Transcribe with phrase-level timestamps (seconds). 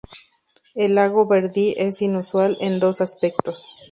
[0.73, 3.67] El lago Verdi es inusual en dos aspectos.